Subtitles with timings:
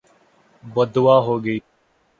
[0.63, 1.59] بدعا ہو گئی